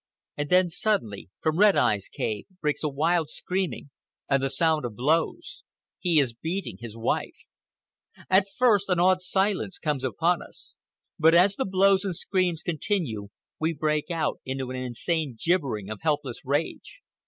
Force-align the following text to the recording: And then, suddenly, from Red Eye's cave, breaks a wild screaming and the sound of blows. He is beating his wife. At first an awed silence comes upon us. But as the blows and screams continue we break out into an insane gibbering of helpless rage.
And 0.35 0.49
then, 0.49 0.67
suddenly, 0.67 1.29
from 1.41 1.59
Red 1.59 1.77
Eye's 1.77 2.09
cave, 2.09 2.47
breaks 2.59 2.81
a 2.83 2.89
wild 2.89 3.29
screaming 3.29 3.91
and 4.27 4.41
the 4.41 4.49
sound 4.49 4.83
of 4.83 4.95
blows. 4.95 5.61
He 5.99 6.17
is 6.19 6.33
beating 6.33 6.77
his 6.79 6.97
wife. 6.97 7.35
At 8.27 8.47
first 8.57 8.89
an 8.89 8.99
awed 8.99 9.21
silence 9.21 9.77
comes 9.77 10.03
upon 10.03 10.41
us. 10.41 10.79
But 11.19 11.35
as 11.35 11.55
the 11.55 11.65
blows 11.65 12.03
and 12.03 12.15
screams 12.15 12.63
continue 12.63 13.27
we 13.59 13.75
break 13.75 14.09
out 14.09 14.39
into 14.43 14.71
an 14.71 14.75
insane 14.77 15.37
gibbering 15.39 15.87
of 15.91 16.01
helpless 16.01 16.39
rage. 16.43 17.03